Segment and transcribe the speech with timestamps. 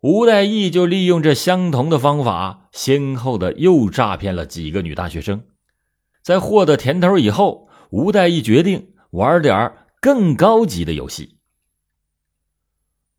[0.00, 5.42] 吴代义就利用这相同的方法，先后的又诈骗了几个女大学生。
[6.22, 11.38] 在获得甜头以后，吴代义决定玩点更高级的游戏。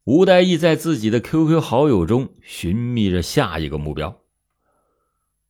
[0.05, 4.21] 吴代义在自己的 QQ 好友中寻觅着下一个目标。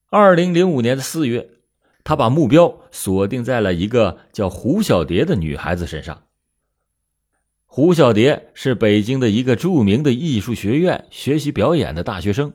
[0.09, 1.47] 二零零五年的四月，
[2.03, 6.23] 他把目标锁定在了一个叫胡小蝶的女孩子身上。
[7.71, 12.51] 胡小蝶是北京的一个著名的艺术学院学习表演的大学生，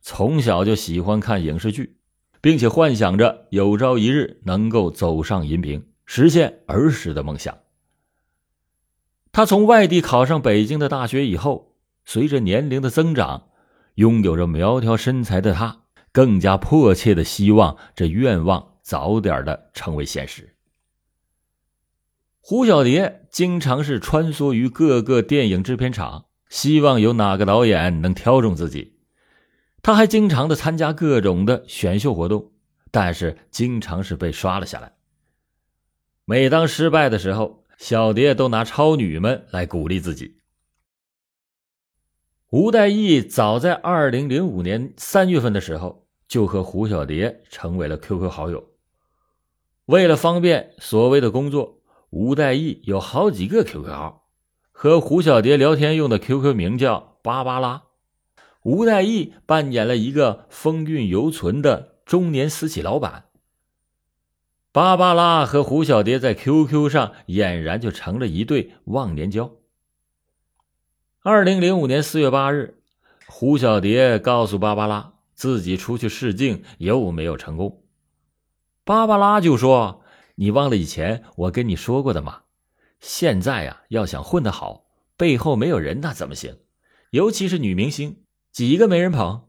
[0.00, 1.96] 从小就喜欢看影视剧，
[2.40, 7.58] 并且幻想着有朝一日能够走上荧屏，实现儿时的梦想。
[9.32, 13.48] 他从外地考上北京的大学以后，随着年龄的增长，
[13.96, 15.80] 拥有着苗条身材的他，
[16.12, 20.53] 更加迫切的希望这愿望早点的成为现实。
[22.46, 28.98] 胡小蝶经常是穿梭于各个电影制片厂，希望有哪个导演能挑中自己。
[29.80, 32.52] 他还经常的参加各种的选秀活动，
[32.90, 34.92] 但是经常是被刷了下来。
[36.26, 40.36] 每当失败的时候，小蝶都拿超女们来鼓励自己。
[42.50, 48.68] 吴代义早在二零零五年三月份的时候，就和胡小蝶成为了 QQ 好友。
[49.86, 51.80] 为了方便所谓的工作，
[52.14, 54.28] 吴代义有好几个 QQ 号，
[54.70, 57.82] 和胡小蝶聊天用的 QQ 名叫“芭芭拉”。
[58.62, 63.24] 吴代义扮演了一个风韵犹存的中年私企老板。
[64.70, 69.50] 芭芭拉和胡小蝶在 QQ 上俨然就成了一对忘年交。
[71.20, 72.78] 二零零五年四月八日，
[73.26, 77.82] 胡小蝶告诉芭芭拉自己出去试镜又没有成功，
[78.84, 80.02] 芭芭拉就说
[80.34, 82.42] ：“你忘了以前我跟你说过的吗？
[83.00, 84.86] 现在呀，要想混得好，
[85.16, 86.58] 背后没有人那怎么行？
[87.10, 89.48] 尤其是女明星，几个没人捧。”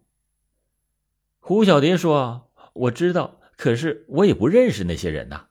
[1.39, 5.45] 胡小蝶说：“我知道。”可是我也不认识那些人呐。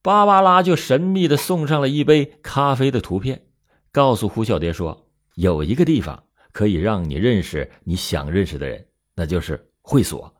[0.00, 3.46] 芭芭拉就神秘的送上了一杯咖啡的图片，
[3.90, 8.86] 告诉胡小蝶说：“有一个地方可以让你认识你想认识的人，
[9.16, 10.32] 那就是会所。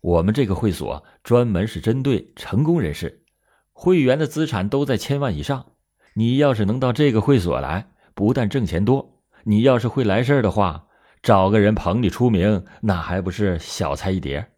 [0.00, 3.24] 我们这个会所专门是针对成功人士，
[3.72, 5.72] 会员的资产都在千万以上。
[6.14, 10.86] 你要是能到这个会所来，不但挣钱多，你要是会来事儿的话，
[11.22, 14.52] 找个人捧你出名，那还不是小菜一碟。”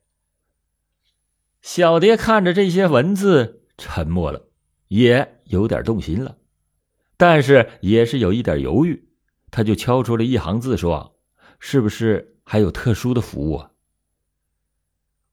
[1.61, 4.49] 小蝶看着这些文字，沉默了，
[4.87, 6.37] 也有点动心了，
[7.17, 9.09] 但是也是有一点犹豫。
[9.51, 11.19] 他就敲出了一行字，说
[11.59, 13.71] ：“是不是还有特殊的服务？”啊？”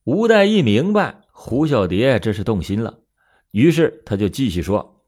[0.05, 2.99] 吴代义明白胡小蝶这是动心了，
[3.51, 5.03] 于是他就继续说：“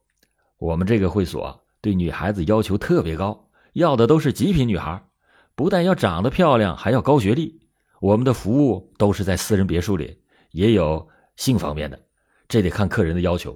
[0.57, 5.07] 我们这个会所对女孩子要求特别高，要的都是极品女孩，
[5.55, 7.61] 不但要长得漂亮，还要高学历。
[8.01, 10.17] 我们的服务都是在私人别墅里，
[10.51, 11.07] 也有。”
[11.37, 11.99] 性方面的，
[12.47, 13.55] 这得看客人的要求。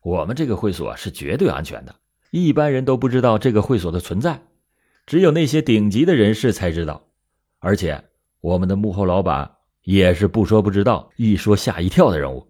[0.00, 1.94] 我们这个会所是绝对安全的，
[2.30, 4.40] 一般人都不知道这个会所的存在，
[5.04, 7.04] 只有那些顶级的人士才知道。
[7.58, 8.02] 而且，
[8.40, 9.56] 我们的幕后老板
[9.88, 12.46] 也是不说不知道，一说吓一跳的人物，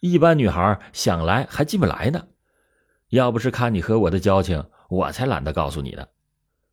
[0.00, 2.26] 一般女孩想来还进不来呢。
[3.08, 6.06] 要不是看你和我的交情，我才懒得告诉你呢。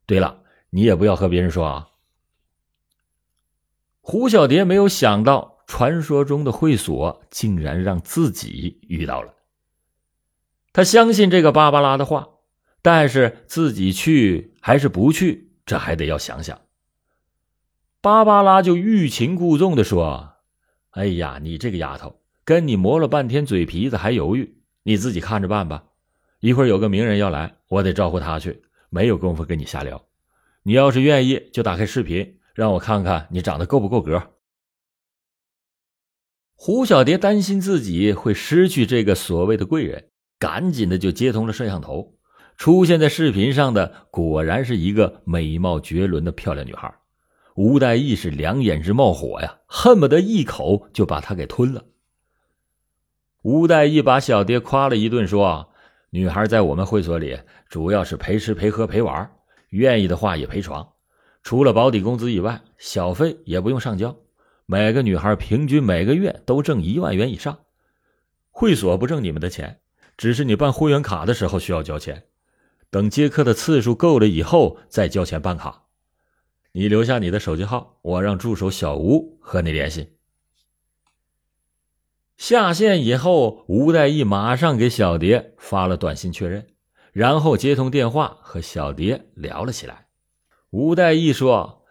[0.04, 1.88] 对了，你也不要和别人说啊。
[4.02, 5.56] 胡小蝶没有想到。
[5.70, 9.32] 传说中的会所竟然让自己遇到了。
[10.72, 12.28] 他相信这个芭芭拉的话，
[12.82, 16.60] 但是自己去还是不去，这还得要想想。
[18.02, 20.36] 芭芭拉就欲擒故纵的说
[20.92, 25.84] ：“哎呀，你这个丫头，跟你磨了半天嘴皮子还犹豫，你自己看着办吧。
[26.40, 30.02] 一会儿有个名人要来，我得招呼他去，没有功夫跟你瞎聊。
[30.62, 34.30] 你要是愿意，就打开视频，让我看看你长得够不够格。”
[36.56, 40.08] 胡小蝶担心自己会失去这个所谓的贵人，
[40.38, 42.14] 赶紧的就接通了摄像头。
[42.56, 46.94] 出现在视频上的果然是一个美貌绝伦的漂亮女孩。
[47.60, 51.84] 吴代义是两眼直冒火呀，恨不得一口就把他给吞了。
[53.42, 55.70] 吴代义把小蝶夸了一顿，说
[56.08, 59.30] ：“女孩在我们会所里主要是陪吃陪喝陪玩，
[59.68, 60.90] 愿意的话也陪床。
[61.42, 64.16] 除了保底工资以外，小费也不用上交。”
[64.64, 67.58] 每个女孩平均每个月都挣一万元以上，
[68.50, 69.80] 会所不挣你们的钱，
[70.16, 72.22] 只是你办会员卡的时候需要交钱，
[72.88, 75.79] 等接客的次数够了以后再交钱办卡。
[76.72, 80.14] 你留下你的手机号，我让助手小吴和你联系。
[82.36, 86.68] 下线以后，吴代义马上给小蝶发了短信确认，
[87.12, 90.06] 然后接通电话和小蝶聊了起来。
[90.70, 91.84] 吴代义说：“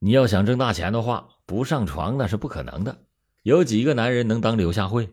[0.00, 3.04] 你要想挣大钱的话，不上床那是不可能的。
[3.42, 5.08] 有几个男人能当柳下惠？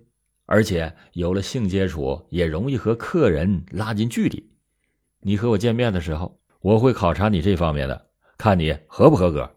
[0.45, 4.51] 而且有了性接触，也容易和客人拉近距离。
[5.21, 8.06] 你和我见面的时候，我会考察你这方面的，
[8.37, 9.55] 看你合不合格。”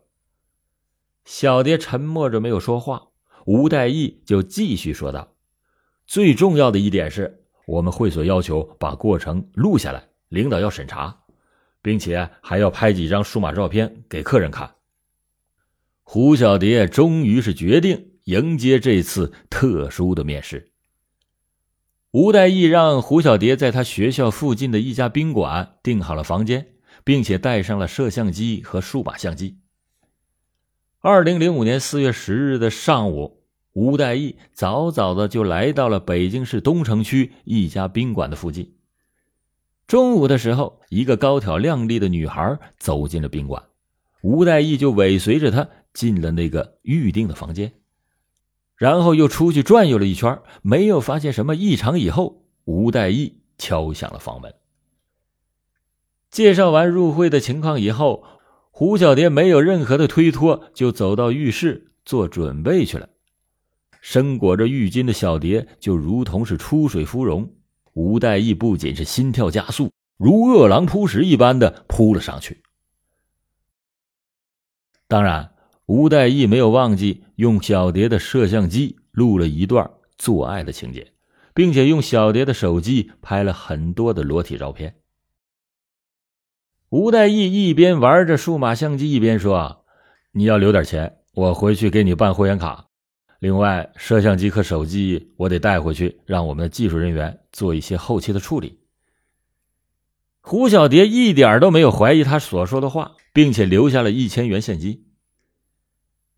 [1.25, 3.09] 小蝶沉默着没有说话，
[3.47, 5.35] 吴代义就继续说道
[6.07, 11.25] ：“最重要的一点是我们会所要求把过程录下来，领导要审查，
[11.83, 14.75] 并且还要拍几张数码照片给客人看。”
[16.03, 20.73] 胡小蝶终于是决定迎接这次特殊的面试。
[22.11, 26.75] 吴代义让胡小蝶在他学校附近的一家宾馆订好了房间，
[27.05, 29.59] 并且带上了摄像机和数码相机。
[31.01, 33.43] 二零零五年四月十日的上午，
[33.73, 38.75] 吴代义早早的就来到了北京市东城区一家宾馆的附近。
[39.87, 43.65] 中午的时候，一个高挑靓丽的女孩走进了宾馆，
[44.23, 47.73] 吴代义就尾随着她进了那个预定的房间，
[48.77, 51.99] 然后又出去转悠了一圈，没有发现什么异常。
[51.99, 54.55] 以后，吴代义敲响了房门。
[56.31, 58.25] 介绍完入会的情况以后。
[58.73, 63.11] 胡小蝶没有任何的推脱，就走到浴室做准备去了。
[64.01, 67.53] 身裹着浴巾的小蝶就如同是出水芙蓉，
[67.93, 72.63] 吴代义不仅是心跳加速，如饿狼扑食一般的扑了上去。
[75.07, 75.53] 当然，
[75.85, 81.13] 吴代义没有忘记用小蝶的摄像机录了一段做爱的情节，
[81.53, 85.00] 并且用小蝶的手机拍了很多的裸体照片。
[86.91, 89.85] 吴代义一边玩着数码相机，一边说
[90.35, 92.89] ：“你要留点钱，我回去给你办会员卡。
[93.39, 98.81] 另外，摄像机和手机我得带回去，让我们的技术人员做一些后期的处理。”
[100.43, 105.05] 胡小蝶一点都没有怀疑他所说的话，并且留下了一千元现金。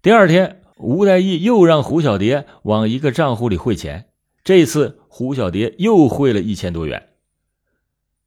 [0.02, 4.10] 第二天，吴代义又让胡小蝶往一个账户里汇钱，
[4.44, 7.08] 这次胡小蝶又汇了一千多元。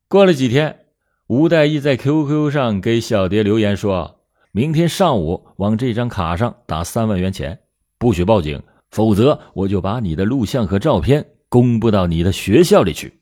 [0.08, 0.85] 过了几天。
[1.28, 4.22] 吴代义在 QQ 上给小蝶留言说
[4.54, 7.62] ：“明天上午往这张卡上打三万元钱，
[7.98, 8.62] 不许报警，
[8.92, 13.22] 否则我就把你的录像和照片公布到你的学校里去。”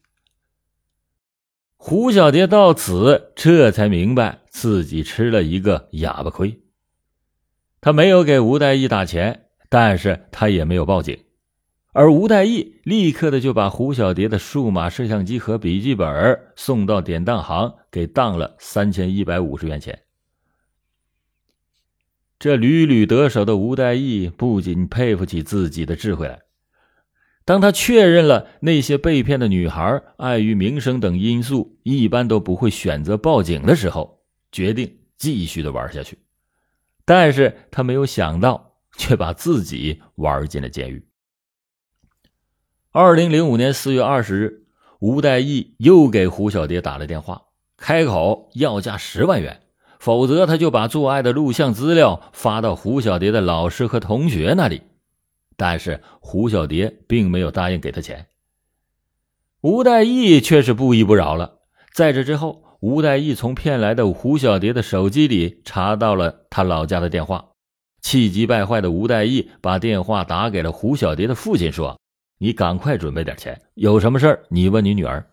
[1.78, 6.60] 胡小蝶到此这才明白自己吃了一个哑巴亏。
[7.80, 11.18] 他没有给吴代义打钱，但是他也没有报警。
[11.94, 20.02] 而吴代义立刻的就把胡小蝶的数码摄像机和笔记本送到典当行，给当了三千一百五十元钱。
[22.40, 26.42] 这屡屡得手的吴代义不仅佩服起自己的智慧来。
[27.46, 36.18] 当他确认了那些被骗的女孩碍于名声等因素，一般都不会选择报警的时候，决定继续的玩下去。
[37.06, 41.06] 但是他没有想到，却把自己玩进了监狱。
[42.92, 44.66] 二零零五年四月二十日，
[45.00, 47.42] 吴代义又给胡小蝶打了电话，
[47.86, 49.60] 开口要价十万元，
[50.00, 54.84] 否则他就把做爱的录像资料发到胡小蝶的老师和同学那里。
[55.58, 58.28] 但是胡小蝶并没有答应给他钱。
[59.60, 61.56] 吴代义却是不依不饶了。
[61.94, 67.50] 在这之后，吴代义从骗来的胡小蝶的手机里查到了他老家的电话，
[68.02, 72.00] 气急败坏的吴代义把电话打给了胡小蝶的父亲，说。
[72.38, 75.26] 你赶快准备点钱，有什么事儿你问你女儿。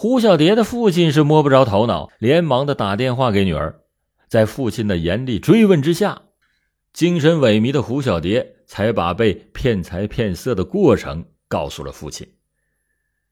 [0.00, 3.80] 胡小蝶的父亲是摸不着头脑，连忙的打电话给女儿。
[4.28, 6.22] 在父亲的严厉追问之下，
[6.92, 12.24] 精神萎靡的胡小蝶才把被骗财骗色的过程告诉了父亲。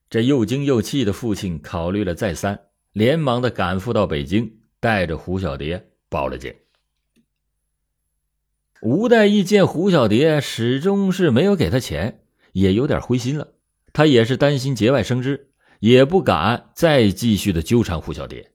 [0.09, 2.59] 这又惊又气的父亲考虑了再三，
[2.91, 6.53] 连忙的赶赴到北京，带着胡小蝶报了警。
[8.81, 12.19] 吴代义见胡小蝶始终是没有给他钱。
[12.51, 13.53] 也有点灰心了，
[13.93, 15.46] 他也是担心节外生枝，
[15.79, 18.51] 也不敢再继续的纠缠胡小蝶。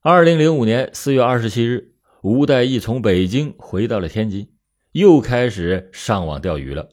[0.00, 4.50] 二零零五年四月二十七日，吴代义从北京回到了天津，
[4.92, 6.90] 又开始上网钓鱼了。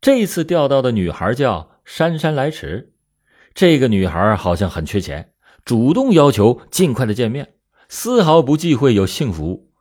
[0.00, 2.92] 这次钓到的女孩叫姗姗来迟，
[3.54, 5.32] 这个女孩好像很缺钱，
[5.64, 7.54] 主动要求尽快的见面，
[7.88, 9.72] 丝毫不忌讳有性服务。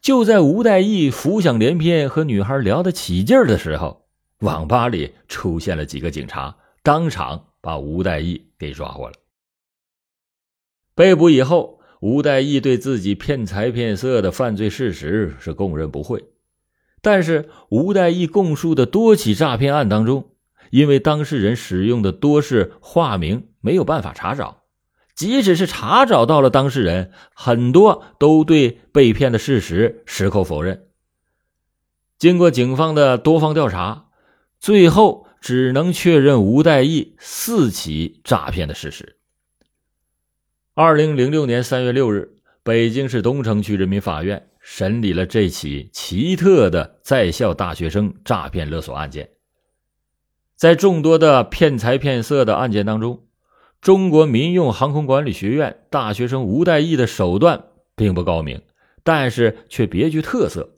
[0.00, 4.06] 就在吴代义浮想联翩和女孩聊得起劲的时候。
[4.40, 9.14] 网吧里出现了几个警察，当场把吴代义给抓获了。
[10.94, 16.24] 被捕以后，吴代义对自己骗财骗色的犯罪事实是供认不讳。
[17.00, 20.32] 但是，吴代义供述的多起诈骗案当中，
[20.70, 24.64] 因为当事人使用的多是化名，没有办法查找，
[25.14, 30.88] 即使是查找到了当事人，很多都对被骗的事实矢口否认。
[32.18, 34.08] 经过警方的多方调查，
[34.58, 39.16] 最后只能确认吴代义四起诈骗的事实。
[40.74, 49.30] 二零零六年三月六日，北京市东城区人民法院审理了这起奇特的在校大学生诈骗勒索案件。
[50.54, 53.24] 在众多的骗财骗色的案件当中，
[53.80, 57.64] 中国民用航空管理学院大学生吴代义的手段
[57.94, 58.62] 并不高明，
[59.04, 60.77] 但是却别具特色。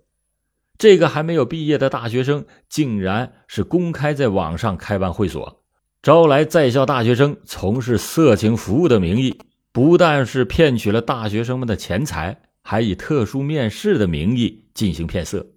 [0.81, 5.63] 这个还没有毕业的大学生，竟然是公开在网上开办会所，
[6.01, 9.39] 招来在校大学生从事色情服务的名义，
[9.73, 15.49] 不但是骗取了大学生们的钱财，还以特殊面试的名义进行骗色，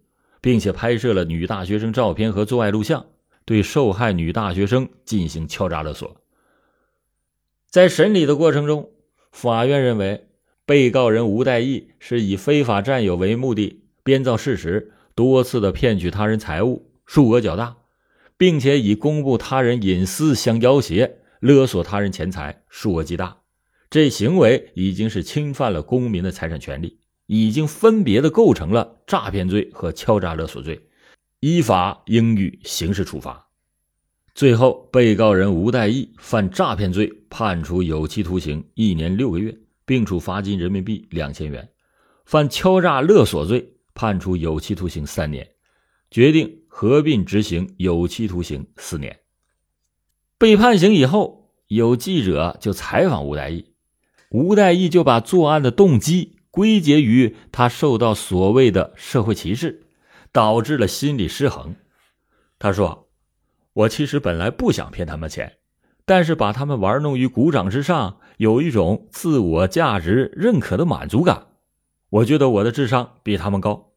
[0.41, 3.05] 并且拍摄了女大学生照片和做爱录像，
[3.45, 6.17] 对受害女大学生进行敲诈勒索。
[7.69, 8.89] 在审理的过程中，
[9.31, 10.27] 法院认为，
[10.65, 17.77] 被告人吴代义是以非法占有为目的，编造事实，多次的骗取他人财物，数额较大，
[18.37, 23.37] 并且以公布他人隐私相要挟，勒索他人钱财，数额极大。
[23.89, 30.87] 这行为已经是侵犯了公民的财产权利，已经分别的构成了诈骗罪和敲诈勒索罪，
[31.41, 33.49] 依法应予刑事处罚。
[34.33, 39.55] 最后，被告人吴代义犯诈骗罪，判处有期徒刑一年六个月，
[39.85, 41.63] 并处罚金人民币两千元；
[42.25, 45.47] 犯敲诈勒索罪，判处有期徒刑三年，
[46.11, 49.19] 决定合并执行有期徒刑四年。
[50.37, 53.73] 被判刑以后，有记者就采访吴代义，
[54.29, 59.83] 吴代义就把作案的动机归结于他受到所谓的社会歧视，
[60.31, 61.75] 导致了心理失衡。
[62.59, 63.01] 他说。
[63.75, 65.53] 我其实本来不想骗他们钱，
[66.05, 71.47] 但是把他们玩弄于股掌之上，有一种自我价值认可的满足感。
[72.13, 73.93] 我觉得我的智商比他们高。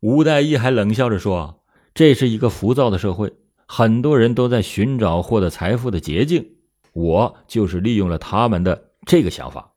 [0.00, 1.64] 吴代义还冷笑着说
[1.94, 3.32] ：“这是一个浮躁的社会，
[3.66, 6.56] 很多人都在寻找获得财富的捷径，
[6.92, 9.72] 我就是利用了他们的这个想法。”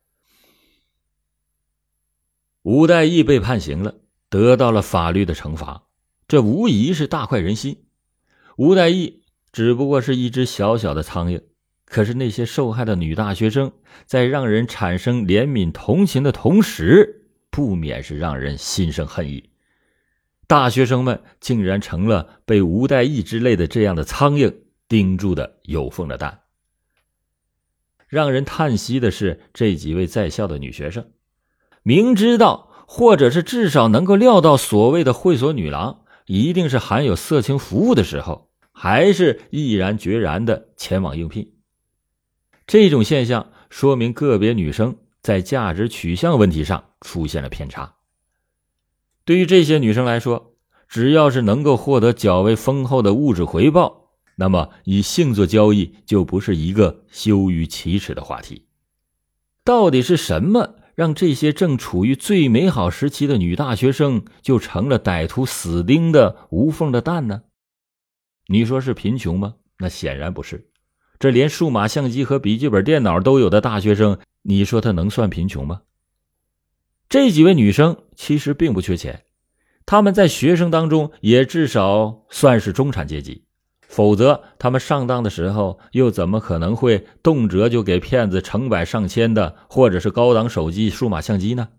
[2.64, 3.96] 吴代义被判刑了，
[4.30, 5.84] 得到了法律的惩罚，
[6.28, 7.86] 这无疑是大快人心。
[8.58, 9.22] 吴代义。
[9.54, 11.42] 只不过是一只小小的苍蝇，
[11.84, 13.74] 可是那些受害的女大学生，
[14.06, 17.21] 在让人产生怜悯同情的同时，
[17.52, 19.52] 不免是让人心生恨意。
[20.48, 24.54] 大学生们竟然成了被吴代义之类的这样的苍蝇
[24.88, 26.40] 盯住的有缝的蛋。
[28.08, 31.12] 让人叹息的是，这几位在校的女学生，
[31.84, 38.50] 明知道，或者是至少能够料到，所谓的会所女郎一定是含有色情服务的时候。
[38.74, 41.54] 还是毅然决然的前往应聘，
[42.66, 47.96] 这种现象说明个别女生在价值取向问题上出现了偏差。
[49.24, 50.56] 对于这些女生来说，
[50.88, 58.66] 只要是能够获得较为丰厚的物质回报，那么以性做交易就不是一个羞于启齿的话题。
[59.64, 67.44] 到底是什么让这些正处于最美好时期的女大学生就成了歹徒死盯的无缝的蛋呢？
[68.48, 69.54] 你说是贫穷吗？
[69.78, 70.68] 那显然不是。
[71.20, 75.82] 这连数码相机和笔记本电脑都有的大学生，你说他能算贫穷吗？
[77.10, 79.26] 这几位女生其实并不缺钱，
[79.86, 83.44] 她们在学生当中也至少算是中产阶级，
[83.82, 91.70] 否则她们上当的时候又怎么可能会动辄就给骗子成百上千的或者是高档手机、数码相机呢？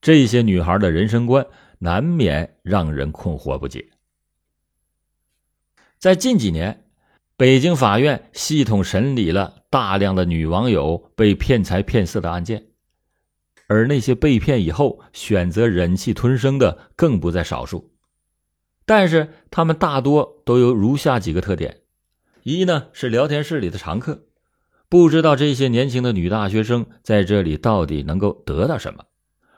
[0.00, 1.46] 这些女孩的人生观
[1.78, 3.88] 难免让人困惑不解。
[5.98, 6.84] 在近几年，
[7.36, 12.68] 北京法院系统审理了大量的女网友被骗财骗色的案件，
[13.66, 17.92] 而那些被骗以后选择忍气吞声的更不在少数。
[18.84, 21.82] 但是，他们大多都有如下几个特点：
[22.42, 24.24] 一呢是聊天室里的常客，
[24.88, 29.04] 不知道这些年轻的女大学生在这里到底能够得到什么；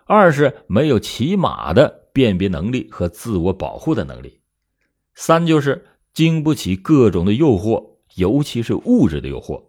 [0.07, 4.41] 二是没有起码的辨别能力和自我保护的能力；
[5.15, 5.87] 三就是。
[6.13, 9.63] 经不起各种的诱惑，尤其是物质的诱惑，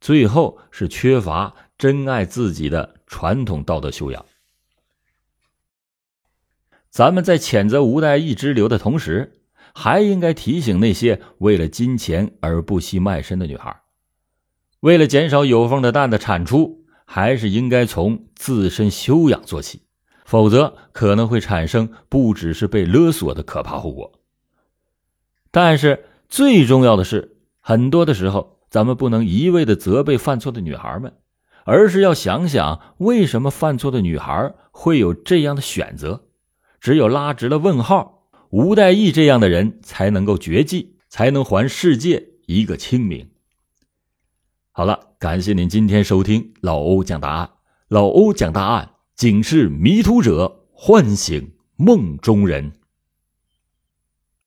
[0.00, 4.24] 最后是缺乏真爱自己的传统道德修养。
[6.90, 9.40] 咱们在谴责吴代义之流的同时，
[9.74, 13.80] 还应该提醒那些为了金钱而不惜卖身的女孩，
[14.80, 19.82] 为了减少有缝的蛋的产出，还是应该从自身修养做起，
[20.24, 24.12] 否则可能会产生不只是被勒索的可怕后果。
[25.50, 31.12] 但是最重要的是，很多的时候，咱们不能一味的责备犯错的女孩们，
[31.64, 36.24] 而是要想想为什么犯错的女孩会有这样的选择。
[36.80, 43.30] 只有拉直了问号，吴代义这样的人才能够绝迹，才能还世界一个清明。
[44.72, 47.50] 好了，感谢您今天收听老欧讲答案。
[47.86, 52.72] 老欧讲答案，警示迷途者，唤醒梦中人。